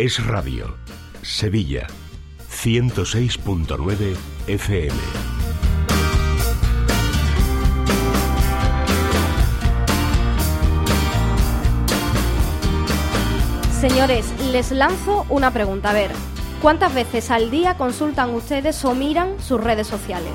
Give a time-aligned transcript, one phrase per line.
[0.00, 0.76] Es Radio,
[1.22, 1.88] Sevilla,
[2.52, 4.94] 106.9 FM.
[13.80, 15.90] Señores, les lanzo una pregunta.
[15.90, 16.12] A ver,
[16.62, 20.30] ¿cuántas veces al día consultan ustedes o miran sus redes sociales?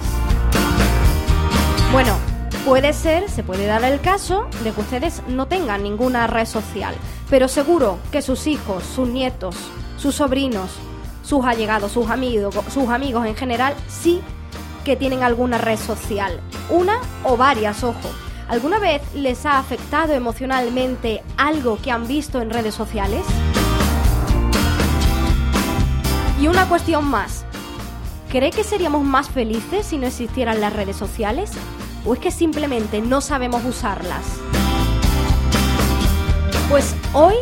[1.93, 2.17] Bueno,
[2.65, 6.95] puede ser, se puede dar el caso de que ustedes no tengan ninguna red social,
[7.33, 9.55] pero seguro que sus hijos, sus nietos,
[9.97, 10.69] sus sobrinos,
[11.23, 14.21] sus allegados, sus amigos, sus amigos en general, sí
[14.85, 16.39] que tienen alguna red social.
[16.69, 18.07] Una o varias, ojo.
[18.47, 23.25] ¿Alguna vez les ha afectado emocionalmente algo que han visto en redes sociales?
[26.39, 27.45] Y una cuestión más.
[28.29, 31.49] ¿Cree que seríamos más felices si no existieran las redes sociales?
[32.05, 34.23] ¿O es que simplemente no sabemos usarlas?
[36.69, 37.35] Pues hoy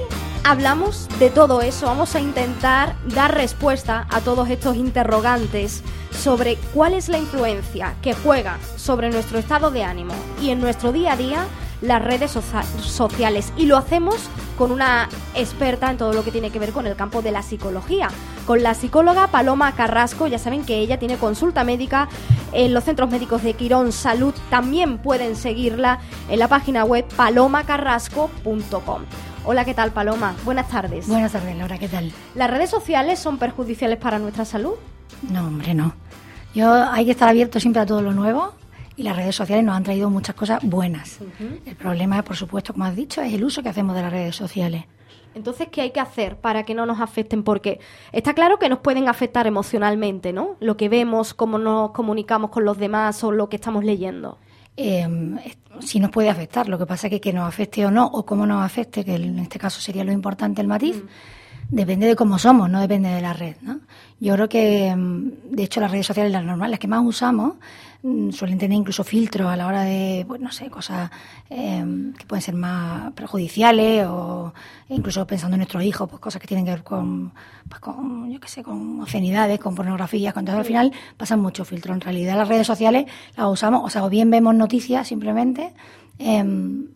[0.44, 6.94] hablamos de todo eso, vamos a intentar dar respuesta a todos estos interrogantes sobre cuál
[6.94, 11.18] es la influencia que juega sobre nuestro estado de ánimo y en nuestro día a
[11.18, 11.48] día
[11.82, 13.52] las redes sociales.
[13.58, 14.16] Y lo hacemos
[14.58, 17.42] con una experta en todo lo que tiene que ver con el campo de la
[17.42, 18.10] psicología,
[18.46, 20.28] con la psicóloga Paloma Carrasco.
[20.28, 22.08] Ya saben que ella tiene consulta médica
[22.52, 24.36] en los centros médicos de Quirón Salud.
[24.52, 29.31] También pueden seguirla en la página web palomacarrasco.com.
[29.44, 30.36] Hola, ¿qué tal Paloma?
[30.46, 31.08] Buenas tardes.
[31.08, 32.12] Buenas tardes, Laura, ¿qué tal?
[32.36, 34.76] ¿Las redes sociales son perjudiciales para nuestra salud?
[35.32, 35.96] No, hombre, no.
[36.54, 38.54] Yo hay que estar abierto siempre a todo lo nuevo
[38.96, 41.18] y las redes sociales nos han traído muchas cosas buenas.
[41.66, 44.36] El problema, por supuesto, como has dicho, es el uso que hacemos de las redes
[44.36, 44.86] sociales.
[45.34, 47.42] Entonces, ¿qué hay que hacer para que no nos afecten?
[47.42, 47.80] Porque
[48.12, 50.56] está claro que nos pueden afectar emocionalmente, ¿no?
[50.60, 54.38] Lo que vemos, cómo nos comunicamos con los demás o lo que estamos leyendo.
[54.78, 55.08] Eh,
[55.80, 56.68] sí nos puede afectar.
[56.70, 59.16] Lo que pasa es que que nos afecte o no, o cómo nos afecte, que
[59.16, 61.76] en este caso sería lo importante el matiz, mm.
[61.76, 63.56] depende de cómo somos, no depende de la red.
[63.62, 63.82] ¿no?
[64.20, 67.56] Yo creo que, mm, de hecho, las redes sociales, las normales, las que más usamos,
[68.32, 71.12] suelen tener incluso filtros a la hora de, pues no sé, cosas
[71.50, 74.54] em, que pueden ser más perjudiciales o
[74.90, 77.32] incluso pensando en nuestros hijos, pues cosas que tienen que ver con,
[77.70, 80.58] pues con yo qué sé, con obscenidades, con pornografía, con todo.
[80.58, 81.94] Al final pasan mucho filtro.
[81.94, 83.06] En realidad las redes sociales
[83.38, 85.74] las usamos, o sea, o bien vemos noticias simplemente,
[86.18, 86.88] em,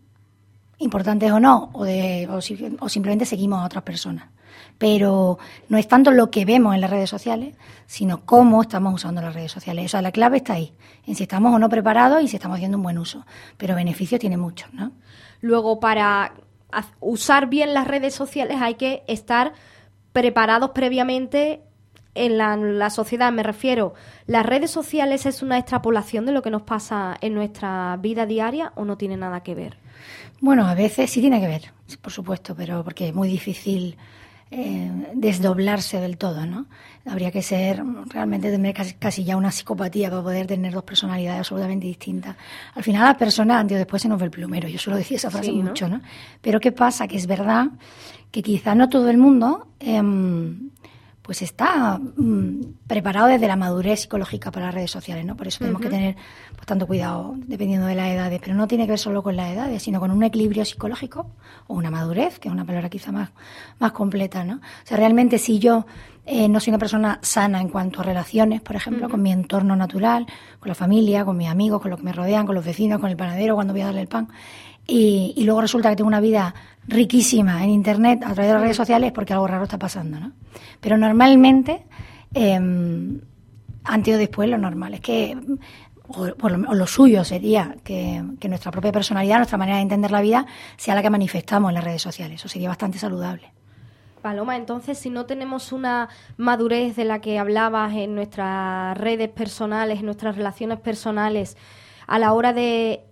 [0.80, 4.30] importantes o no, o, de, o simplemente seguimos a otras personas
[4.78, 7.56] pero no es tanto lo que vemos en las redes sociales,
[7.86, 9.86] sino cómo estamos usando las redes sociales.
[9.86, 10.74] O sea, la clave está ahí,
[11.06, 13.26] en si estamos o no preparados y si estamos haciendo un buen uso.
[13.58, 14.92] Pero beneficios tiene muchos, ¿no?
[15.42, 16.34] Luego, para
[17.00, 19.54] usar bien las redes sociales hay que estar
[20.12, 21.62] preparados previamente
[22.16, 23.94] en la, la, sociedad, me refiero,
[24.26, 28.72] ¿las redes sociales es una extrapolación de lo que nos pasa en nuestra vida diaria
[28.76, 29.78] o no tiene nada que ver?
[30.46, 31.72] Bueno, a veces sí tiene que ver,
[32.04, 33.98] por supuesto, pero porque es muy difícil
[34.52, 36.68] eh, desdoblarse del todo, ¿no?
[37.08, 41.88] Habría que ser realmente tener casi, ya una psicopatía para poder tener dos personalidades absolutamente
[41.88, 42.36] distintas.
[42.76, 44.68] Al final la persona antes o después se nos ve el plumero.
[44.68, 46.00] Yo suelo decir esa frase mucho, ¿no?
[46.42, 47.08] Pero ¿qué pasa?
[47.08, 47.66] Que es verdad
[48.30, 50.70] que quizá no todo el mundo em,
[51.26, 55.36] pues está mm, preparado desde la madurez psicológica para las redes sociales, ¿no?
[55.36, 56.16] Por eso tenemos que tener
[56.54, 59.52] pues, tanto cuidado dependiendo de las edades, pero no tiene que ver solo con las
[59.52, 61.32] edades, sino con un equilibrio psicológico
[61.66, 63.32] o una madurez, que es una palabra quizá más,
[63.80, 64.58] más completa, ¿no?
[64.58, 65.88] O sea, realmente si yo
[66.28, 69.76] eh, no soy una persona sana en cuanto a relaciones, por ejemplo, con mi entorno
[69.76, 70.28] natural,
[70.60, 73.10] con la familia, con mis amigos, con los que me rodean, con los vecinos, con
[73.10, 74.28] el panadero, cuando voy a darle el pan,
[74.88, 76.54] y, y luego resulta que tengo una vida
[76.88, 80.32] riquísima en Internet a través de las redes sociales porque algo raro está pasando, ¿no?
[80.80, 81.84] Pero normalmente,
[82.34, 82.60] eh,
[83.84, 85.38] antes o después, lo normal es que,
[86.08, 90.46] o, lo, suyo sería que, nuestra propia personalidad, nuestra manera de entender la vida,
[90.78, 92.40] sea la que manifestamos en las redes sociales.
[92.40, 93.52] Eso sería bastante saludable.
[94.22, 100.00] Paloma, entonces si no tenemos una madurez de la que hablabas en nuestras redes personales,
[100.00, 101.58] en nuestras relaciones personales,
[102.08, 103.04] a la hora de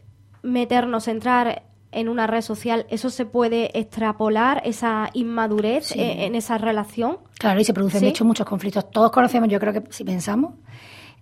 [0.44, 6.58] meternos, entrar en una red social, ¿eso se puede extrapolar, esa inmadurez eh, en, esa
[6.58, 7.18] relación?
[7.38, 8.90] Claro, y se producen de hecho muchos conflictos.
[8.92, 10.56] Todos conocemos, yo creo que si pensamos,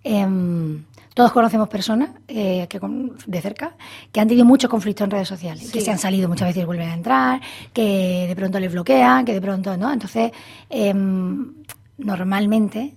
[0.02, 0.84] em,
[1.14, 2.80] todos conocemos personas eh, que
[3.26, 3.76] de cerca
[4.10, 6.66] que han tenido muchos conflictos en redes sociales, que se han salido muchas veces y
[6.66, 7.40] vuelven a entrar,
[7.72, 9.92] que de pronto les bloquean, que de pronto no.
[9.92, 10.32] Entonces,
[10.70, 11.52] em,
[11.98, 12.94] normalmente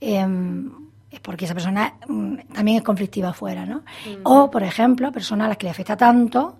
[0.00, 0.70] em,
[1.18, 3.78] es porque esa persona mm, también es conflictiva afuera, ¿no?
[3.78, 4.20] Mm.
[4.22, 6.58] O, por ejemplo, personas a las que le afecta tanto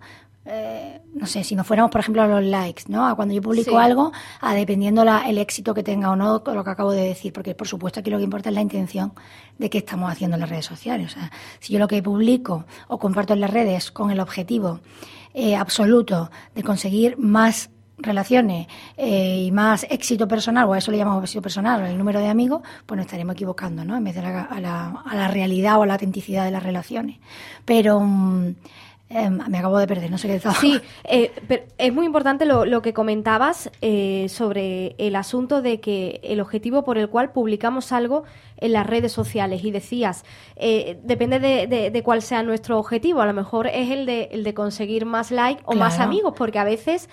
[0.50, 3.06] eh, no sé, si nos fuéramos, por ejemplo, a los likes, ¿no?
[3.06, 6.64] A cuando yo publico algo, a dependiendo la, el éxito que tenga o no, lo
[6.64, 9.12] que acabo de decir, porque por supuesto aquí lo que importa es la intención
[9.58, 11.12] de qué estamos haciendo en las redes sociales.
[11.12, 14.80] O sea, si yo lo que publico o comparto en las redes con el objetivo
[15.34, 18.66] eh, absoluto de conseguir más relaciones
[18.96, 22.28] eh, y más éxito personal, o a eso le llamamos éxito personal, el número de
[22.28, 23.96] amigos, pues nos estaremos equivocando, ¿no?
[23.96, 26.62] En vez de la, a, la, a, la, realidad o a la autenticidad de las
[26.62, 27.18] relaciones.
[27.64, 28.54] Pero um,
[29.10, 30.54] eh, me acabo de perder, no sé qué estaba.
[30.54, 35.80] Sí, eh, pero es muy importante lo, lo que comentabas eh, sobre el asunto de
[35.80, 38.24] que el objetivo por el cual publicamos algo
[38.58, 40.24] en las redes sociales y decías,
[40.56, 44.28] eh, depende de, de, de, cuál sea nuestro objetivo, a lo mejor es el de,
[44.32, 45.78] el de conseguir más like o claro.
[45.78, 47.08] más amigos, porque a veces...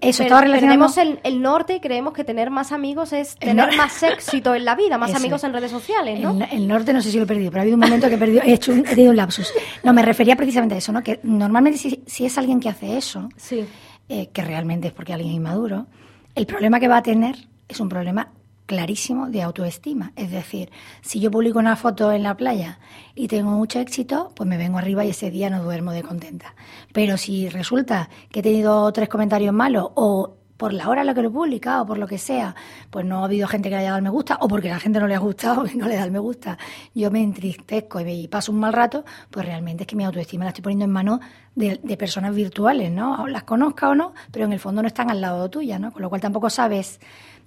[0.00, 0.72] Eso estaba relacionado.
[0.72, 4.64] Tenemos el, el, norte y creemos que tener más amigos es tener más éxito en
[4.64, 5.18] la vida, más eso.
[5.18, 6.30] amigos en redes sociales, ¿no?
[6.30, 8.14] El, el, norte no sé si lo he perdido, pero ha habido un momento que
[8.14, 9.52] he, perdido, he, hecho un, he tenido un lapsus.
[9.82, 11.02] No, me refería precisamente a eso, ¿no?
[11.02, 13.64] Que normalmente si, si es alguien que hace eso, sí.
[14.08, 15.86] eh, que realmente es porque alguien es inmaduro,
[16.34, 17.36] el problema que va a tener
[17.68, 18.28] es un problema
[18.68, 20.12] clarísimo de autoestima.
[20.14, 20.70] Es decir,
[21.00, 22.78] si yo publico una foto en la playa
[23.14, 26.54] y tengo mucho éxito, pues me vengo arriba y ese día no duermo de contenta.
[26.92, 31.14] Pero si resulta que he tenido tres comentarios malos o por la hora en la
[31.14, 32.54] que lo he publicado, por lo que sea,
[32.90, 35.00] pues no ha habido gente que le haya dado me gusta, o porque la gente
[35.00, 36.58] no le ha gustado y no le da el me gusta,
[36.94, 40.50] yo me entristezco y paso un mal rato, pues realmente es que mi autoestima la
[40.50, 41.20] estoy poniendo en manos
[41.54, 43.26] de, de, personas virtuales, ¿no?
[43.28, 45.92] Las conozca o no, pero en el fondo no están al lado tuya, ¿no?
[45.92, 47.00] Con lo cual tampoco sabes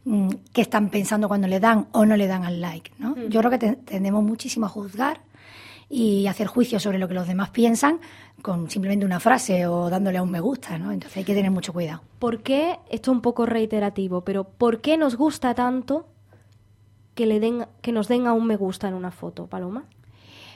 [0.06, 3.12] mmm, qué están pensando cuando le dan o no le dan al like, ¿no?
[3.12, 3.30] Mm.
[3.30, 5.22] Yo creo que te, tendemos muchísimo a juzgar
[5.92, 8.00] y hacer juicios sobre lo que los demás piensan
[8.42, 10.92] con simplemente una frase o dándole a un me gusta, ¿no?
[10.92, 12.02] Entonces hay que tener mucho cuidado.
[12.18, 16.08] ¿Por qué, esto es un poco reiterativo, pero ¿por qué nos gusta tanto
[17.14, 19.84] que, le den, que nos den a un me gusta en una foto, Paloma?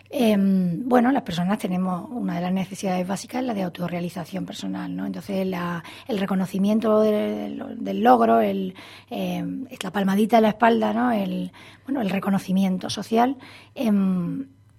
[0.10, 5.06] Eh, bueno, las personas tenemos una de las necesidades básicas, la de autorrealización personal, ¿no?
[5.06, 8.76] Entonces, la, el reconocimiento del, del logro, el,
[9.10, 9.44] eh,
[9.82, 11.12] la palmadita de la espalda, ¿no?
[11.12, 11.52] El,
[11.86, 13.38] bueno, el reconocimiento social
[13.74, 13.92] eh,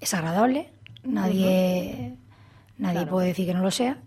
[0.00, 0.70] es agradable,
[1.04, 2.16] nadie, uh -huh.
[2.78, 3.10] nadie claro.
[3.10, 3.98] puede decir que no lo sea.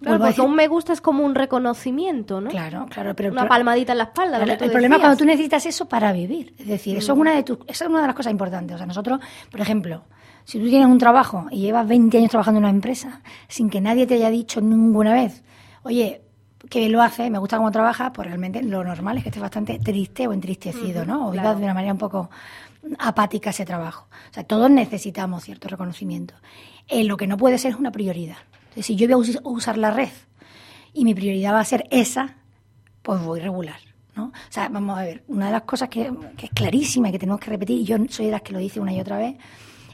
[0.00, 2.50] Claro, porque un me gusta es como un reconocimiento, ¿no?
[2.50, 4.38] Claro, claro, pero una palmadita en la espalda.
[4.42, 6.98] El problema es cuando tú necesitas eso para vivir, es decir, mm.
[6.98, 8.74] eso es una de tus, esa es una de las cosas importantes.
[8.76, 9.18] O sea, nosotros,
[9.50, 10.04] por ejemplo,
[10.44, 13.80] si tú tienes un trabajo y llevas 20 años trabajando en una empresa sin que
[13.80, 15.42] nadie te haya dicho ninguna vez,
[15.82, 16.22] oye,
[16.70, 19.78] que lo hace, me gusta cómo trabaja, pues realmente lo normal es que estés bastante
[19.78, 21.28] triste o entristecido, ¿no?
[21.28, 21.58] O vivas claro.
[21.58, 22.30] de una manera un poco
[22.98, 24.08] apática ese trabajo.
[24.30, 26.34] O sea, todos necesitamos cierto reconocimiento.
[26.86, 28.38] Eh, lo que no puede ser es una prioridad.
[28.78, 30.10] Entonces, si yo voy a usar la red
[30.92, 32.36] y mi prioridad va a ser esa,
[33.02, 33.80] pues voy regular.
[34.14, 34.26] ¿no?
[34.26, 37.18] O sea, vamos a ver, una de las cosas que, que es clarísima y que
[37.18, 39.34] tenemos que repetir, y yo soy de las que lo dice una y otra vez,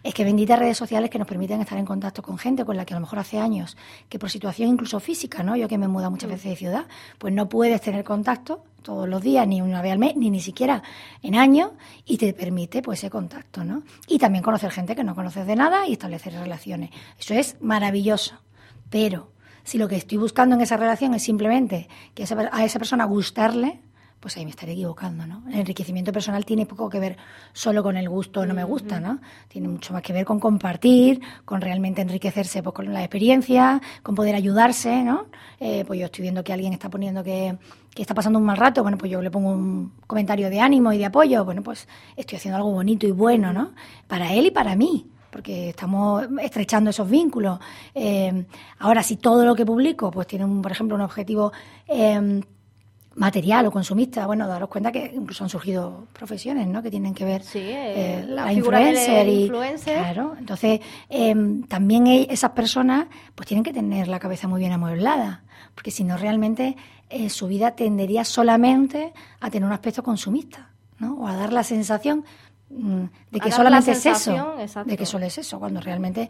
[0.02, 2.84] es que benditas redes sociales que nos permiten estar en contacto con gente con la
[2.84, 3.74] que a lo mejor hace años,
[4.10, 5.56] que por situación incluso física, ¿no?
[5.56, 6.84] Yo que me he mudado muchas veces de ciudad,
[7.16, 10.40] pues no puedes tener contacto todos los días, ni una vez al mes, ni ni
[10.40, 10.82] siquiera
[11.22, 11.70] en años,
[12.04, 13.82] y te permite pues ese contacto, ¿no?
[14.08, 16.90] Y también conocer gente que no conoces de nada y establecer relaciones.
[17.18, 18.44] Eso es maravilloso.
[18.90, 19.32] Pero
[19.62, 23.80] si lo que estoy buscando en esa relación es simplemente que a esa persona gustarle,
[24.24, 25.42] pues ahí me estaré equivocando, ¿no?
[25.50, 27.18] El enriquecimiento personal tiene poco que ver
[27.52, 29.20] solo con el gusto o no me gusta, ¿no?
[29.48, 34.14] Tiene mucho más que ver con compartir, con realmente enriquecerse pues, con la experiencia, con
[34.14, 35.26] poder ayudarse, ¿no?
[35.60, 37.58] Eh, pues yo estoy viendo que alguien está poniendo que,
[37.94, 40.90] que está pasando un mal rato, bueno, pues yo le pongo un comentario de ánimo
[40.94, 41.86] y de apoyo, bueno, pues
[42.16, 43.72] estoy haciendo algo bonito y bueno, ¿no?
[44.06, 47.58] Para él y para mí porque estamos estrechando esos vínculos.
[47.92, 48.46] Eh,
[48.78, 51.52] ahora, si todo lo que publico, pues tiene, un, por ejemplo, un objetivo
[51.88, 52.40] eh,
[53.16, 56.84] material o consumista, bueno, daros cuenta que incluso han surgido profesiones, ¿no?
[56.84, 59.98] Que tienen que ver sí, eh, la, la influencer y influencer.
[59.98, 61.34] claro, entonces eh,
[61.66, 65.42] también esas personas pues tienen que tener la cabeza muy bien amueblada,
[65.74, 66.76] porque si no realmente
[67.10, 71.14] eh, su vida tendería solamente a tener un aspecto consumista, ¿no?
[71.14, 72.24] O a dar la sensación
[73.30, 74.90] de que solamente es eso, exacto.
[74.90, 76.28] de que solo es eso, cuando realmente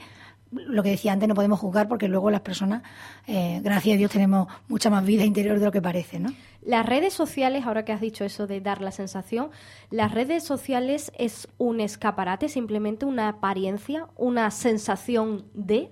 [0.50, 2.82] lo que decía antes, no podemos juzgar porque luego las personas,
[3.26, 6.32] eh, gracias a Dios, tenemos mucha más vida interior de lo que parece, ¿no?
[6.62, 9.50] Las redes sociales, ahora que has dicho eso de dar la sensación,
[9.90, 15.90] las redes sociales es un escaparate, simplemente una apariencia, una sensación de.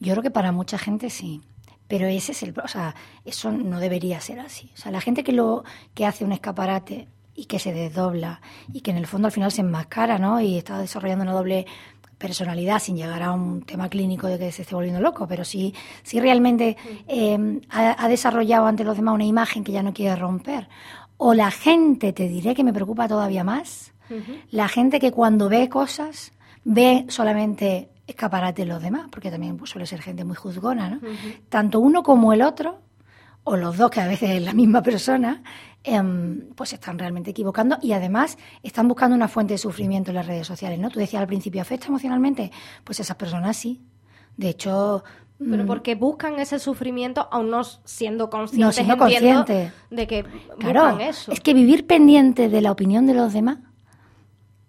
[0.00, 1.42] Yo creo que para mucha gente sí.
[1.88, 4.70] Pero ese es el, o sea, eso no debería ser así.
[4.74, 7.08] O sea, la gente que lo que hace un escaparate
[7.40, 10.40] y que se desdobla y que en el fondo al final se enmascara, ¿no?
[10.42, 11.64] Y está desarrollando una doble
[12.18, 15.74] personalidad sin llegar a un tema clínico de que se esté volviendo loco, pero sí,
[16.02, 16.76] sí realmente
[17.08, 20.68] eh, ha, ha, desarrollado ante los demás una imagen que ya no quiere romper.
[21.16, 24.42] O la gente, te diré que me preocupa todavía más, uh -huh.
[24.50, 26.32] la gente que cuando ve cosas
[26.62, 30.96] ve solamente escaparate de los demás, porque también pues, suele ser gente muy juzgona, ¿no?
[30.96, 31.40] Uh -huh.
[31.48, 32.80] Tanto uno como el otro,
[33.44, 35.42] o los dos, que a veces es la misma persona,
[35.82, 36.00] eh,
[36.54, 40.26] pues se están realmente equivocando y además están buscando una fuente de sufrimiento en las
[40.26, 40.90] redes sociales, ¿no?
[40.90, 42.50] Tú decías al principio, ¿afecta emocionalmente?
[42.84, 43.80] Pues esas personas sí.
[44.36, 45.02] De hecho,
[45.38, 49.72] Pero mm, porque buscan ese sufrimiento, aún no siendo conscientes, siendo entiendo, conscientes.
[49.90, 50.24] de que
[50.58, 51.32] Claro, buscan eso.
[51.32, 53.58] es que vivir pendiente de la opinión de los demás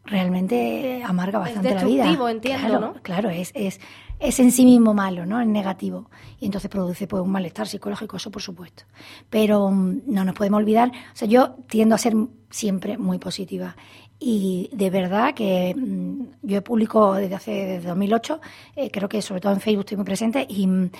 [0.05, 2.05] realmente amarga Es bastante la vida.
[2.31, 2.93] entiendo, claro, ¿no?
[3.01, 3.79] Claro, es, es,
[4.21, 5.41] es en sí mismo malo, ¿no?
[5.41, 6.09] Es negativo.
[6.39, 8.83] Y entonces produce pues, un malestar psicológico, eso por supuesto.
[9.29, 12.13] Pero mm, no nos podemos olvidar, o sea, yo tiendo a ser
[12.49, 13.75] siempre muy positiva.
[14.19, 18.39] Y de verdad que mm, yo publico desde hace desde 2008,
[18.75, 20.91] eh, creo que sobre todo en Facebook estoy muy presente y, mm,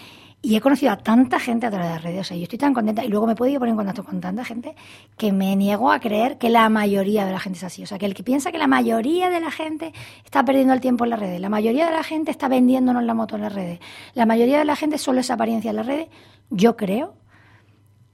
[0.44, 2.22] y he conocido a tanta gente a través de las redes.
[2.22, 4.20] O sea, yo estoy tan contenta y luego me he podido poner en contacto con
[4.20, 4.76] tanta gente
[5.18, 7.84] que me niego a creer que la mayoría de la gente es así.
[7.84, 9.94] O sea, que el que piensa que la mayoría de la gente
[10.26, 13.14] está perdiendo el tiempo en las redes, la mayoría de la gente está vendiéndonos la
[13.14, 13.80] moto en las redes,
[14.16, 16.08] la mayoría de la gente solo es apariencia en las redes,
[16.50, 17.14] yo creo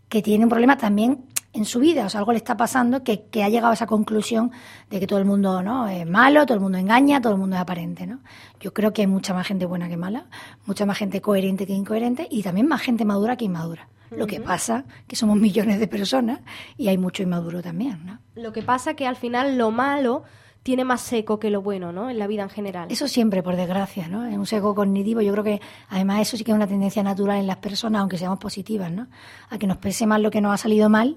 [0.10, 1.26] que tiene un problema también
[1.58, 3.88] en su vida, o sea, algo le está pasando que, que ha llegado a esa
[3.88, 4.52] conclusión
[4.90, 5.88] de que todo el mundo ¿no?
[5.88, 8.06] es malo, todo el mundo engaña, todo el mundo es aparente.
[8.06, 8.20] ¿no?
[8.60, 10.28] Yo creo que hay mucha más gente buena que mala,
[10.66, 13.90] mucha más gente coherente que incoherente y también más gente madura que inmadura.
[14.10, 16.40] Lo que pasa que somos millones de personas
[16.78, 18.06] y hay mucho inmaduro también.
[18.06, 18.20] ¿no?
[18.36, 20.24] Lo que pasa que al final lo malo
[20.64, 22.10] tiene más seco que lo bueno, ¿no?
[22.10, 22.88] En la vida en general.
[22.92, 24.26] Eso siempre, por desgracia, ¿no?
[24.26, 25.22] Es un seco cognitivo.
[25.22, 28.18] Yo creo que además eso sí que es una tendencia natural en las personas, aunque
[28.18, 29.08] seamos positivas, ¿no?
[29.50, 31.16] A que nos pese más lo que nos ha salido mal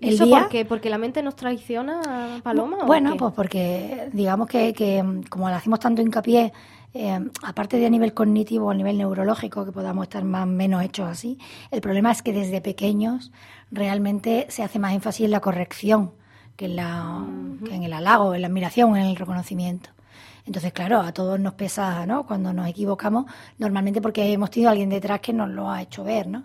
[0.00, 0.40] el ¿Eso día.
[0.40, 0.64] por qué?
[0.64, 2.84] ¿Porque la mente nos traiciona, Paloma?
[2.84, 6.52] Bueno, pues porque digamos que, que, mm, como le hacemos tanto hincapié,
[6.94, 10.82] eh, aparte de a nivel cognitivo o a nivel neurológico, que podamos estar más menos
[10.82, 11.38] hechos así,
[11.70, 13.32] el problema es que desde pequeños
[13.70, 16.12] realmente se hace más énfasis en la corrección
[16.56, 17.24] que en, la,
[17.64, 19.90] que en el halago, en la admiración, en el reconocimiento.
[20.46, 22.24] Entonces, claro, a todos nos pesa, ¿no?
[22.24, 23.26] Cuando nos equivocamos,
[23.58, 26.44] normalmente porque hemos tenido a alguien detrás que nos lo ha hecho ver, ¿no?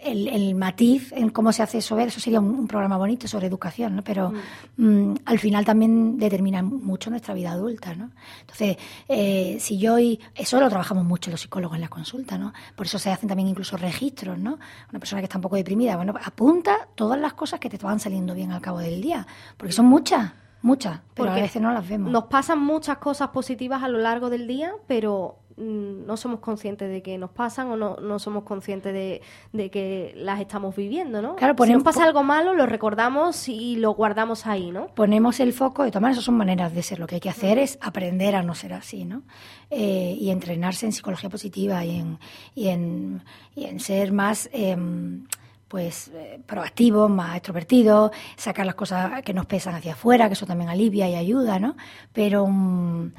[0.00, 3.28] El, el matiz en cómo se hace eso ver, eso sería un, un programa bonito
[3.28, 4.02] sobre educación, ¿no?
[4.02, 4.32] Pero
[4.76, 8.10] mm, al final también determina mucho nuestra vida adulta, ¿no?
[8.40, 8.76] Entonces,
[9.08, 12.52] eh, si yo y eso lo trabajamos mucho los psicólogos en la consulta, ¿no?
[12.76, 14.58] Por eso se hacen también incluso registros, ¿no?
[14.90, 18.00] Una persona que está un poco deprimida, bueno, apunta todas las cosas que te van
[18.00, 19.26] saliendo bien al cabo del día,
[19.56, 22.10] porque son muchas, muchas, pero Porque a veces no las vemos.
[22.10, 26.90] Nos pasan muchas cosas positivas a lo largo del día, pero mm, no somos conscientes
[26.90, 31.22] de que nos pasan o no, no somos conscientes de, de que las estamos viviendo,
[31.22, 31.36] ¿no?
[31.36, 34.88] Claro, si ponemos- nos pasa algo malo, lo recordamos y lo guardamos ahí, ¿no?
[34.94, 36.98] ponemos el foco, de todas maneras, eso son maneras de ser.
[36.98, 39.22] Lo que hay que hacer es aprender a no ser así, ¿no?
[39.70, 42.18] Eh, y entrenarse en psicología positiva y en,
[42.54, 43.22] y en,
[43.54, 45.26] y en ser más, em,
[45.68, 50.46] pues, eh, proactivos, más extrovertidos, sacar las cosas que nos pesan hacia afuera, que eso
[50.46, 51.76] también alivia y ayuda, ¿no?
[52.12, 52.46] Pero.
[52.48, 53.12] mm,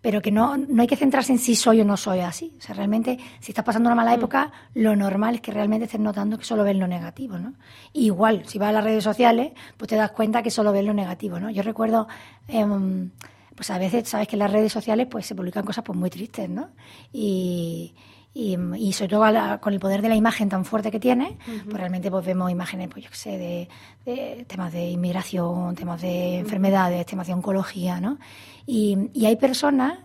[0.00, 2.54] pero que no, no hay que centrarse en si soy o no soy así.
[2.58, 6.00] O sea, realmente, si estás pasando una mala época, lo normal es que realmente estés
[6.00, 7.54] notando que solo ves lo negativo, ¿no?
[7.92, 10.94] Igual, si vas a las redes sociales, pues te das cuenta que solo ves lo
[10.94, 11.50] negativo, ¿no?
[11.50, 12.08] Yo recuerdo,
[12.48, 13.10] em,
[13.54, 16.08] pues a veces, sabes que en las redes sociales pues se publican cosas pues muy
[16.08, 16.70] tristes, ¿no?
[17.12, 17.94] Y,
[18.32, 21.36] y, y sobre todo la- con el poder de la imagen tan fuerte que tiene,
[21.64, 23.68] pues realmente pues vemos imágenes, pues yo qué sé, de,
[24.04, 28.18] de temas de inmigración, temas de enfermedades, temas de oncología, ¿no?
[28.66, 29.98] Y, y hay personas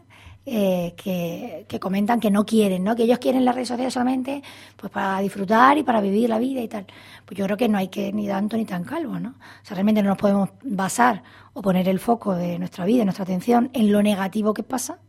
[0.47, 2.95] eh, que, que comentan que no quieren, ¿no?
[2.95, 4.43] Que ellos quieren las redes sociales solamente
[4.75, 6.85] pues para disfrutar y para vivir la vida y tal.
[7.25, 9.29] Pues yo creo que no hay que ni tanto ni tan calvo, ¿no?
[9.29, 13.23] O sea, realmente no nos podemos basar o poner el foco de nuestra vida, nuestra
[13.23, 14.99] atención en lo negativo que pasa,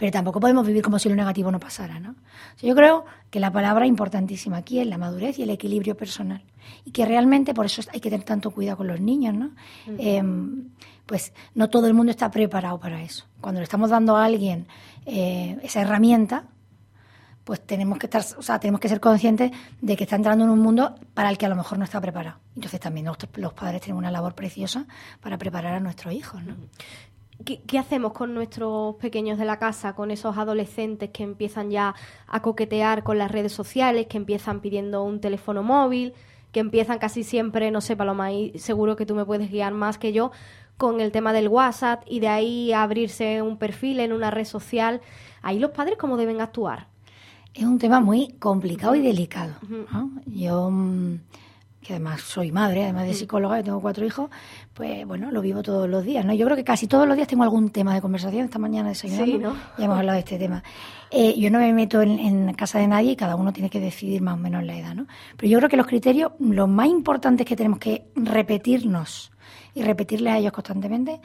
[0.00, 2.14] pero tampoco podemos vivir como si lo negativo no pasara, ¿no?
[2.62, 6.42] Yo creo que la palabra importantísima aquí es la madurez y el equilibrio personal.
[6.86, 9.50] Y que realmente por eso hay que tener tanto cuidado con los niños, ¿no?
[9.98, 10.70] Em,
[11.04, 13.26] pues no todo el mundo está preparado para eso.
[13.42, 14.66] Cuando le estamos dando a alguien
[15.04, 16.44] eh, esa herramienta,
[17.44, 19.50] pues tenemos que estar, o sea, tenemos que ser conscientes
[19.82, 22.00] de que está entrando en un mundo para el que a lo mejor no está
[22.00, 22.38] preparado.
[22.56, 24.86] Entonces también nosotros, los padres tenemos una labor preciosa
[25.20, 26.54] para preparar a nuestros hijos, ¿no?
[27.44, 31.94] ¿Qué, qué hacemos con nuestros pequeños de la casa, con esos adolescentes que empiezan ya
[32.26, 36.12] a coquetear con las redes sociales, que empiezan pidiendo un teléfono móvil,
[36.52, 39.98] que empiezan casi siempre, no sé, Paloma, ahí seguro que tú me puedes guiar más
[39.98, 40.32] que yo,
[40.76, 45.02] con el tema del WhatsApp y de ahí abrirse un perfil en una red social?
[45.42, 46.88] Ahí los padres, ¿cómo deben actuar?
[47.52, 49.54] Es un tema muy complicado y delicado.
[49.68, 50.10] ¿no?
[50.24, 51.18] Yo, mm,
[51.82, 54.30] que además soy madre, además de psicóloga, y tengo cuatro hijos,
[54.74, 56.24] pues bueno, lo vivo todos los días.
[56.24, 56.32] ¿no?
[56.32, 58.44] Yo creo que casi todos los días tengo algún tema de conversación.
[58.44, 59.56] Esta mañana desayunando Sí, ¿no?
[59.78, 60.62] ya hemos hablado de este tema.
[61.10, 63.80] Eh, yo no me meto en, en casa de nadie y cada uno tiene que
[63.80, 64.94] decidir más o menos la edad.
[64.94, 65.06] ¿no?
[65.36, 69.32] Pero yo creo que los criterios, lo más importantes que tenemos que repetirnos
[69.74, 71.20] y repetirles a ellos constantemente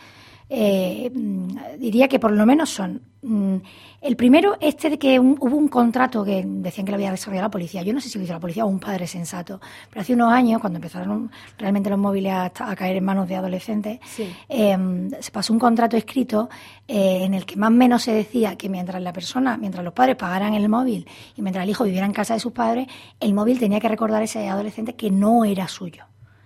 [0.49, 3.55] eh, mm, diría que por lo menos son mm,
[4.01, 7.51] el primero, este de que hubo un contrato que decían que lo había desarrollado la
[7.51, 7.81] policía.
[7.81, 9.59] Yo no sé si lo hizo la policía o un padre sensato,
[9.89, 13.99] pero hace unos años, cuando empezaron realmente los móviles a, caer en manos de adolescentes,
[14.47, 16.49] em, se pasó un contrato escrito
[16.87, 19.93] eh, en el que más o menos se decía que mientras la persona, mientras los
[19.93, 22.87] padres pagaran el móvil y mientras el hijo viviera en casa de sus padres,
[23.19, 26.05] el móvil tenía que recordar a ese adolescente que no era suyo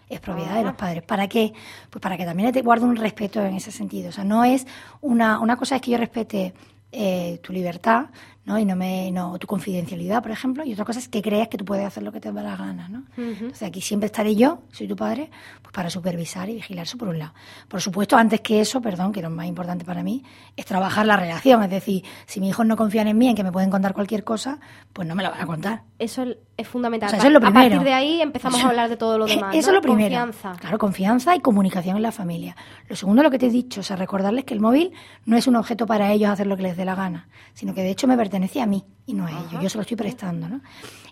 [0.09, 1.03] es propiedad de los padres.
[1.03, 1.53] ¿Para qué?
[1.89, 4.09] Pues para que también te guarde un respeto en ese sentido.
[4.09, 4.65] O sea, no es
[5.01, 6.53] una, una cosa es que yo respete
[6.91, 8.07] eh, tu libertad
[8.45, 8.57] ¿no?
[8.57, 11.55] y no me no tu confidencialidad, por ejemplo, y otra cosa es que creas que
[11.55, 12.89] tú puedes hacer lo que te da la gana.
[12.89, 13.03] ¿no?
[13.15, 15.29] Entonces aquí siempre estaré yo, soy tu padre,
[15.61, 17.33] pues para supervisar y vigilar eso por un lado.
[17.67, 20.23] Por supuesto, antes que eso, perdón, que lo más importante para mí,
[20.57, 21.61] es trabajar la relación.
[21.61, 24.23] Es decir, si mis hijos no confían en mí, en que me pueden contar cualquier
[24.23, 24.59] cosa,
[24.93, 25.83] pues no me lo van a contar.
[25.99, 26.25] Eso
[26.59, 27.13] es fundamental.
[27.13, 27.59] eso es lo primero.
[27.59, 29.55] A partir de ahí empezamos a hablar de todo lo demás.
[29.55, 30.19] Eso es lo primero.
[30.19, 30.59] Confianza.
[30.59, 32.55] Claro, confianza y comunicación en la familia.
[32.87, 34.91] Lo segundo, lo que te he dicho, o sea, recordarles que el móvil
[35.25, 37.81] no es un objeto para ellos hacer lo que les dé la gana, sino que
[37.81, 39.61] de hecho me pertenece a mí y no a ellos.
[39.61, 40.49] Yo se lo estoy prestando.
[40.49, 40.61] ¿no?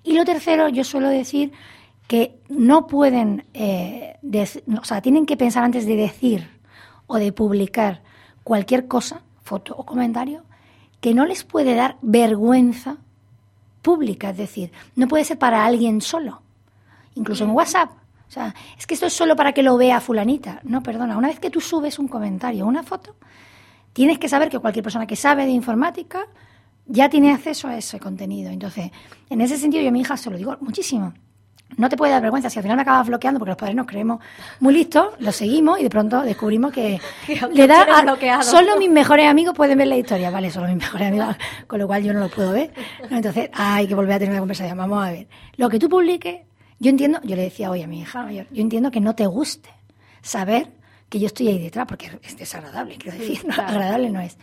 [0.04, 1.52] Y lo tercero, yo suelo decir
[2.08, 4.18] que no pueden, eh,
[4.80, 6.50] o sea, tienen que pensar antes de decir
[7.06, 8.02] o de publicar
[8.44, 10.44] cualquier cosa, foto o comentario,
[11.02, 12.98] que no les puede dar vergüenza
[13.88, 16.42] pública, es decir, no puede ser para alguien solo,
[17.16, 17.90] incluso en WhatsApp.
[18.28, 20.60] O sea, es que esto es solo para que lo vea fulanita.
[20.66, 23.16] No, perdona, una vez que tú subes un comentario o una foto,
[23.94, 26.28] tienes que saber que cualquier persona que sabe de informática
[26.86, 28.52] ya tiene acceso a ese contenido.
[28.52, 28.92] Entonces,
[29.30, 31.14] en ese sentido yo a mi hija se lo digo muchísimo.
[31.76, 33.86] No te puede dar vergüenza si al final me acabas bloqueando porque los padres nos
[33.86, 34.20] creemos
[34.62, 37.00] muy listos, lo seguimos y de pronto descubrimos que
[37.54, 41.10] le da a, solo mis mejores amigos pueden ver la historia, vale, solo mis mejores
[41.10, 41.36] amigos,
[41.68, 42.72] con lo cual yo no lo puedo ver.
[43.10, 44.78] Entonces, hay que volver a tener una conversación.
[44.78, 45.28] Vamos a ver.
[45.58, 46.42] Lo que tú publiques,
[46.80, 49.70] yo entiendo, yo le decía hoy a mi hija, yo, entiendo que no te guste
[50.22, 50.72] saber
[51.10, 54.38] que yo estoy ahí detrás, porque es desagradable, quiero decir, agradable no es.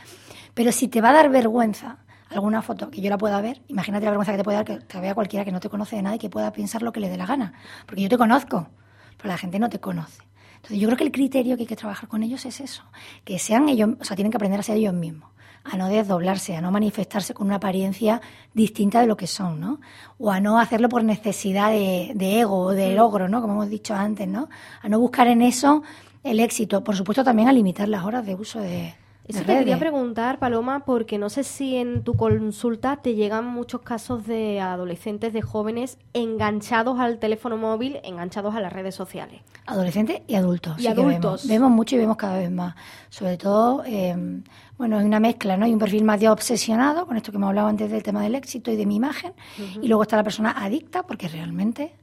[0.52, 1.98] Pero si te va a dar vergüenza
[2.34, 4.76] alguna foto que yo la pueda ver, imagínate la vergüenza que te puede dar que
[4.78, 7.00] te vea cualquiera que no te conoce de nada y que pueda pensar lo que
[7.00, 7.54] le dé la gana.
[7.86, 8.68] Porque yo te conozco,
[9.16, 10.22] pero la gente no te conoce.
[10.56, 12.84] Entonces yo creo que el criterio que hay que trabajar con ellos es eso,
[13.24, 15.30] que sean ellos, o sea, tienen que aprender a ser ellos mismos,
[15.62, 18.22] a no desdoblarse, a no manifestarse con una apariencia
[18.54, 19.80] distinta de lo que son, ¿no?
[20.18, 23.42] O a no hacerlo por necesidad de, de ego o de logro, ¿no?
[23.42, 24.48] Como hemos dicho antes, ¿no?
[24.80, 25.82] A no buscar en eso
[26.22, 26.82] el éxito.
[26.82, 28.94] Por supuesto también a limitar las horas de uso de,
[29.26, 33.80] eso te quería preguntar, Paloma, porque no sé si en tu consulta te llegan muchos
[33.80, 39.40] casos de adolescentes, de jóvenes enganchados al teléfono móvil, enganchados a las redes sociales.
[39.64, 40.78] Adolescentes y adultos.
[40.78, 41.48] Y adultos.
[41.48, 41.70] Vemos.
[41.70, 42.74] mucho y vemos cada vez más.
[43.08, 44.14] Sobre todo, eh,
[44.76, 45.64] bueno, hay una mezcla, ¿no?
[45.64, 48.34] Hay un perfil más de obsesionado, con esto que hemos hablado antes del tema del
[48.34, 49.32] éxito y de mi imagen,
[49.80, 51.94] y luego está la persona adicta, porque realmente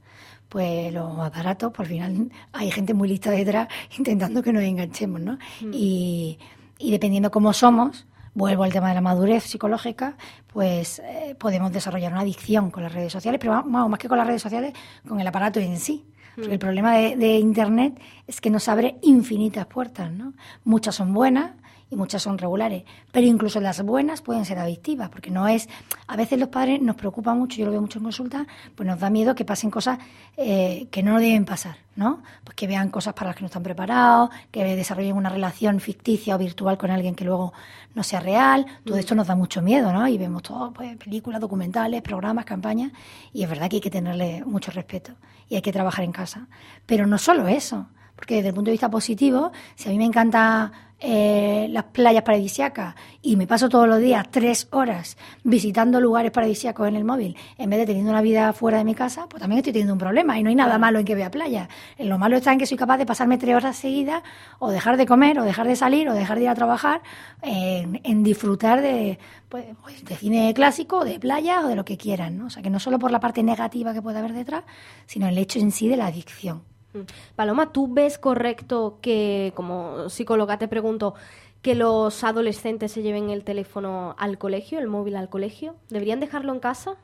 [0.50, 5.38] pues los aparatos, por final hay gente muy lista detrás intentando que nos enganchemos, ¿no?
[5.72, 6.38] Y
[6.82, 10.16] y dependiendo cómo somos, vuelvo al tema de la madurez psicológica,
[10.48, 14.28] pues eh, podemos desarrollar una adicción con las redes sociales, pero más que con las
[14.28, 14.74] redes sociales,
[15.08, 16.06] con el aparato en sí.
[16.36, 16.60] Porque el mm.
[16.60, 20.34] problema de, de, Internet es que nos abre infinitas puertas, ¿no?
[20.64, 21.52] Muchas son buenas,
[21.92, 22.84] y muchas son regulares.
[23.12, 25.68] Pero incluso las buenas pueden ser adictivas, porque no es.
[26.08, 29.00] A veces los padres nos preocupan mucho, yo lo veo mucho en consulta, pues nos
[29.00, 30.00] da miedo que pasen cosas
[30.38, 32.24] eh, que no deben pasar, ¿no?
[32.46, 36.36] Pues que vean cosas para las que no están preparados, que desarrollen una relación ficticia
[36.36, 37.52] o virtual con alguien que luego
[37.94, 38.66] no sea real.
[38.86, 40.08] Todo esto nos da mucho miedo, ¿no?
[40.08, 42.94] Y vemos todo, pues, películas, documentales, programas, campañas,
[43.34, 45.12] y es verdad que hay que tenerle mucho respeto
[45.50, 46.48] y hay que trabajar en casa.
[46.86, 50.06] Pero no solo eso, porque desde el punto de vista positivo, si a mí me
[50.06, 50.72] encanta
[51.04, 56.88] eh, las playas paradisíacas y me paso todos los días tres horas visitando lugares paradisíacos
[56.88, 59.58] en el móvil en vez de teniendo una vida fuera de mi casa, pues también
[59.58, 61.70] estoy teniendo un problema y no hay nada malo en que vea playa.
[61.98, 64.22] Lo malo está en que soy capaz de pasarme tres horas seguidas
[64.60, 67.02] o dejar de comer o dejar de salir o dejar de ir a trabajar
[67.42, 69.18] en, disfrutar de,
[69.50, 72.38] pues, pues, de cine clásico, de playa o de lo que quieran.
[72.38, 72.46] ¿no?
[72.46, 74.66] O sea, que no solo por la parte negativa que puede haber detrás,
[75.08, 76.71] sino el hecho en sí de la adicción.
[76.94, 77.00] Mm.
[77.36, 81.16] Paloma, ¿tú ves correcto que, como psicóloga te pregunto,
[81.62, 85.76] que los adolescentes se lleven el teléfono al colegio, el móvil al colegio?
[85.90, 86.96] ¿Deberían dejarlo en casa?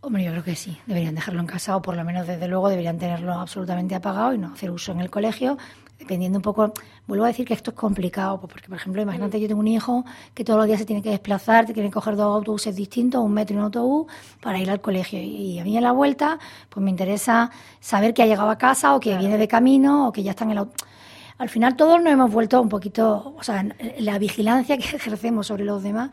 [0.00, 2.68] Hombre, yo creo que sí, deberían dejarlo en casa o por lo menos desde luego
[2.68, 5.58] deberían tenerlo absolutamente apagado y no hacer uso en el colegio,
[5.98, 6.72] dependiendo un poco,
[7.06, 9.68] vuelvo a decir que esto es complicado, pues porque por ejemplo, imagínate yo tengo un
[9.68, 12.76] hijo que todos los días se tiene que desplazar, te tiene que coger dos autobuses
[12.76, 14.06] distintos, un metro y un autobús
[14.40, 15.20] para ir al colegio.
[15.20, 18.94] Y a mí en la vuelta pues me interesa saber que ha llegado a casa
[18.94, 20.74] o que viene de camino o que ya está en el auto
[21.38, 23.64] al final todos nos hemos vuelto un poquito, o sea,
[23.98, 26.10] la vigilancia que ejercemos sobre los demás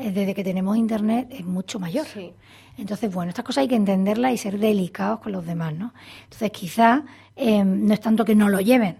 [0.00, 2.06] eh, desde que tenemos internet es mucho mayor.
[2.78, 5.92] Entonces, bueno, estas cosas hay que entenderlas y ser delicados con los demás, ¿no?
[6.24, 7.02] Entonces, quizás
[7.36, 8.96] eh, no es tanto que no lo lleven,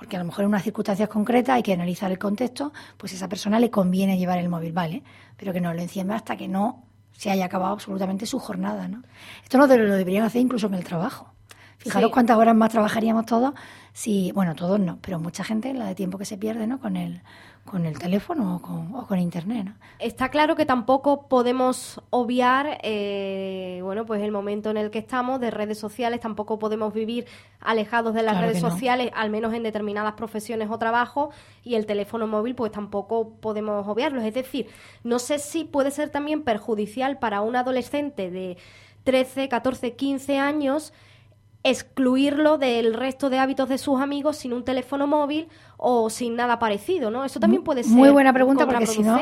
[0.00, 3.16] porque a lo mejor en unas circunstancias concretas hay que analizar el contexto, pues a
[3.16, 5.02] esa persona le conviene llevar el móvil, ¿vale?
[5.36, 9.02] Pero que no lo encienda hasta que no se haya acabado absolutamente su jornada, ¿no?
[9.42, 11.34] Esto no lo deberían hacer incluso en el trabajo.
[11.80, 13.54] Fijaros cuántas horas más trabajaríamos todos
[13.92, 16.78] si, bueno, todos no, pero mucha gente, la de tiempo que se pierde, ¿no?
[16.78, 17.22] Con el,
[17.64, 19.66] con el teléfono o con, o con internet.
[19.66, 19.74] ¿no?
[19.98, 25.40] Está claro que tampoco podemos obviar eh, bueno pues el momento en el que estamos
[25.40, 27.26] de redes sociales, tampoco podemos vivir
[27.60, 32.26] alejados de las redes sociales, al menos en determinadas profesiones o trabajos, y el teléfono
[32.26, 34.20] móvil pues tampoco podemos obviarlo.
[34.22, 34.68] Es decir,
[35.02, 38.56] no sé si puede ser también perjudicial para un adolescente de
[39.04, 40.92] 13, 14, 15 años
[41.62, 46.58] excluirlo del resto de hábitos de sus amigos sin un teléfono móvil o sin nada
[46.58, 47.24] parecido, ¿no?
[47.24, 49.18] Eso también puede ser muy buena pregunta porque si no,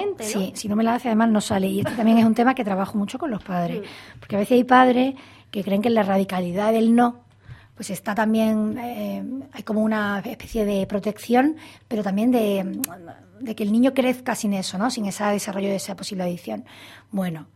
[0.55, 2.65] si no me la hace además no sale y este también es un tema que
[2.65, 4.19] trabajo mucho con los padres, mm.
[4.21, 5.15] porque a veces hay padres
[5.51, 7.29] que creen que la radicalidad del no
[7.75, 9.23] pues está también eh,
[9.53, 12.81] hay como una especie de protección, pero también de,
[13.39, 14.91] de que el niño crezca sin eso, ¿no?
[14.91, 16.65] Sin ese desarrollo de esa posible adicción.
[17.13, 17.47] Bueno,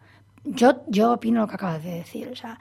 [0.45, 2.29] yo, yo opino lo que acabas de decir.
[2.33, 2.59] O sea,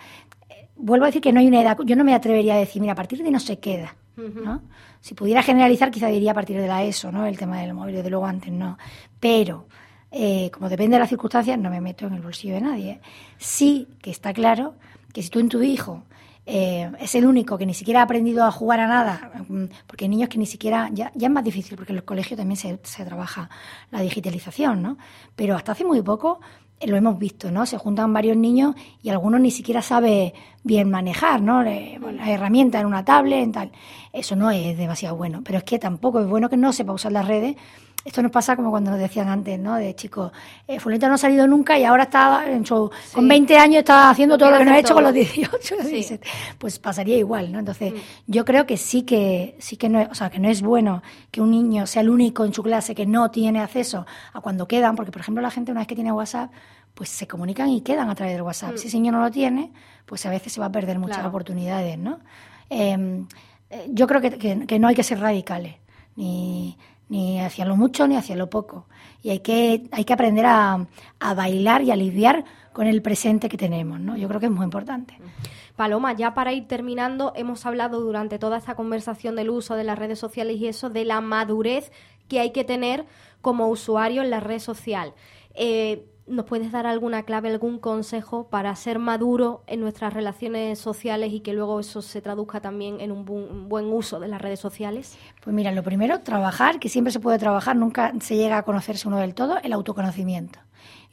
[0.75, 2.93] vuelvo a decir que no hay una edad, yo no me atrevería a decir, mira,
[2.93, 4.61] a partir de no se queda, ¿no?
[4.99, 7.25] Si pudiera generalizar, quizá diría a partir de la ESO, ¿no?
[7.25, 8.77] El tema del móvil, desde luego antes no.
[9.19, 9.67] Pero,
[10.11, 13.01] eh, como depende de las circunstancias, no me meto en el bolsillo de nadie.
[13.37, 14.75] Sí que está claro
[15.11, 16.03] que si tú en tu hijo
[16.45, 20.05] eh, es el único que ni siquiera ha aprendido a jugar a nada, mm, porque
[20.05, 22.57] hay niños que ni siquiera, ya, ya es más difícil, porque en los colegios también
[22.57, 23.49] se, se trabaja
[23.91, 24.97] la digitalización, ¿no?
[25.35, 26.41] Pero hasta hace muy poco
[26.85, 27.65] lo hemos visto, ¿no?
[27.65, 31.63] Se juntan varios niños y algunos ni siquiera sabe bien manejar, ¿no?
[31.63, 33.71] la herramienta en una tablet, en tal.
[34.13, 37.11] Eso no es demasiado bueno, pero es que tampoco es bueno que no sepa usar
[37.11, 37.55] las redes
[38.03, 39.75] esto nos pasa como cuando nos decían antes, ¿no?
[39.75, 40.31] De chicos,
[40.67, 44.09] eh, Fulento no ha salido nunca y ahora está en su, con 20 años está
[44.09, 45.75] haciendo todo lo que no ha hecho con los 18.
[46.57, 47.59] Pues pasaría igual, ¿no?
[47.59, 47.97] Entonces, mm.
[48.25, 51.41] yo creo que sí que sí que no, o sea, que no es bueno que
[51.41, 54.95] un niño sea el único en su clase que no tiene acceso a cuando quedan,
[54.95, 56.51] porque por ejemplo la gente una vez que tiene WhatsApp,
[56.95, 58.73] pues se comunican y quedan a través del WhatsApp.
[58.73, 58.77] Mm.
[58.77, 59.71] Si ese niño no lo tiene,
[60.07, 62.19] pues a veces se va a perder muchas oportunidades, ¿no?
[62.67, 63.27] Em,
[63.69, 65.75] eh, yo creo que, que no hay que ser radicales
[66.15, 66.77] ni
[67.11, 68.87] ni hacia lo mucho ni hacia lo poco.
[69.21, 70.87] Y hay que, hay que aprender a,
[71.19, 74.15] a bailar y a lidiar con el presente que tenemos, ¿no?
[74.15, 75.17] Yo creo que es muy importante.
[75.75, 79.99] Paloma, ya para ir terminando, hemos hablado durante toda esta conversación del uso de las
[79.99, 81.91] redes sociales y eso, de la madurez
[82.29, 83.05] que hay que tener
[83.41, 85.13] como usuario en la red social.
[85.53, 91.33] Eh, ¿Nos puedes dar alguna clave, algún consejo para ser maduro en nuestras relaciones sociales
[91.33, 93.25] y que luego eso se traduzca también en un,
[93.67, 95.17] buen uso de las redes sociales?
[95.43, 99.07] Pues mira, lo primero, trabajar, que siempre se puede trabajar, nunca se llega a conocerse
[99.07, 100.59] uno del todo, el autoconocimiento.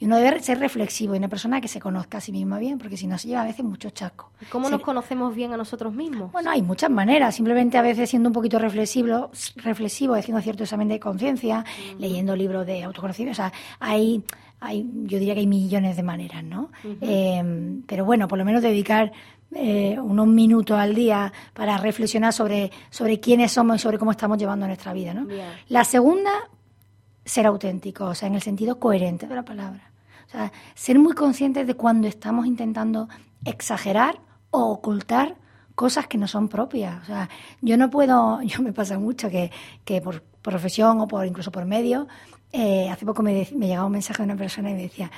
[0.00, 2.78] Y uno debe ser reflexivo y una persona que se conozca a sí misma bien,
[2.78, 4.30] porque si no se lleva a veces mucho chasco.
[4.50, 6.30] ¿Cómo nos conocemos bien a nosotros mismos?
[6.30, 7.34] Bueno, hay muchas maneras.
[7.34, 11.64] Simplemente a veces siendo un poquito reflexivo, reflexivo haciendo cierto examen de conciencia,
[11.98, 13.32] leyendo libros de autoconocimiento.
[13.32, 14.22] O sea, hay
[14.60, 16.70] hay, yo diría que hay millones de maneras, ¿no?
[17.00, 19.12] Eh, pero bueno, por lo menos dedicar
[19.54, 24.38] eh, unos minutos al día para reflexionar sobre, sobre quiénes somos y sobre cómo estamos
[24.38, 25.26] llevando nuestra vida, ¿no?
[25.68, 26.30] La segunda,
[27.24, 29.90] ser auténtico, o sea, en el sentido coherente de la palabra.
[30.26, 33.08] O sea, ser muy conscientes de cuando estamos intentando
[33.44, 35.36] exagerar o ocultar
[35.74, 37.02] cosas que no son propias.
[37.02, 37.30] O sea,
[37.62, 39.50] yo no puedo, yo me pasa mucho que,
[39.84, 42.08] que por profesión o por incluso por medio,
[42.52, 45.10] eh, hace poco me, me llegaba un mensaje de una persona y me decía,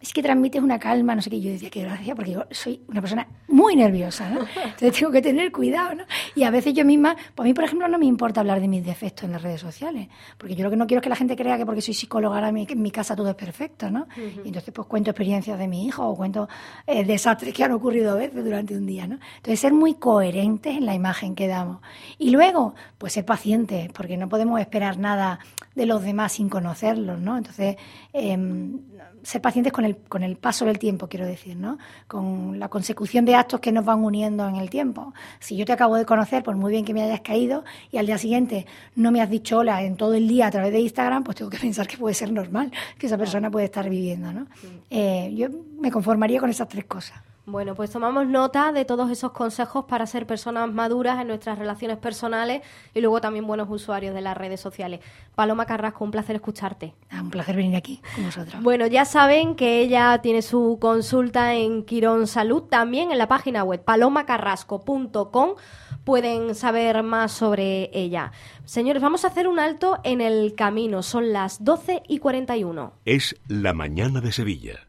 [0.00, 1.40] es que transmites una calma, no sé qué.
[1.40, 4.40] Yo decía que gracia, porque yo soy una persona muy nerviosa, ¿no?
[4.64, 6.04] Entonces tengo que tener cuidado, ¿no?
[6.34, 8.68] Y a veces yo misma, pues a mí, por ejemplo, no me importa hablar de
[8.68, 11.16] mis defectos en las redes sociales, porque yo lo que no quiero es que la
[11.16, 14.06] gente crea que porque soy psicóloga ahora en mi casa todo es perfecto, ¿no?
[14.44, 16.48] Y entonces pues cuento experiencias de mi hijo o cuento
[16.86, 19.18] eh, desastres que han ocurrido a veces durante un día, ¿no?
[19.36, 21.80] Entonces ser muy coherentes en la imagen que damos.
[22.18, 25.40] Y luego, pues ser pacientes, porque no podemos esperar nada
[25.74, 27.36] de los demás sin conocerlos, ¿no?
[27.36, 27.76] Entonces,
[28.12, 28.80] em,
[29.22, 31.78] ser pacientes con el, con el paso del tiempo, quiero decir, ¿no?
[32.06, 35.12] Con la consecución de actos que nos van uniendo en el tiempo.
[35.40, 38.06] Si yo te acabo de conocer, por muy bien que me hayas caído, y al
[38.06, 38.66] día siguiente
[38.96, 41.50] no me has dicho hola en todo el día a través de Instagram, pues tengo
[41.50, 44.46] que pensar que puede ser normal, que esa persona puede estar viviendo, ¿no?
[44.90, 45.48] Eh, yo
[45.80, 47.20] me conformaría con esas tres cosas.
[47.48, 51.96] Bueno, pues tomamos nota de todos esos consejos para ser personas maduras en nuestras relaciones
[51.96, 52.60] personales
[52.92, 55.00] y luego también buenos usuarios de las redes sociales.
[55.34, 56.92] Paloma Carrasco, un placer escucharte.
[57.08, 58.62] Ah, un placer venir aquí con vosotros.
[58.62, 63.64] Bueno, ya saben que ella tiene su consulta en Quirón Salud, también en la página
[63.64, 65.54] web palomacarrasco.com
[66.04, 68.32] pueden saber más sobre ella.
[68.66, 71.02] Señores, vamos a hacer un alto en el camino.
[71.02, 72.92] Son las 12 y 41.
[73.06, 74.86] Es la mañana de Sevilla.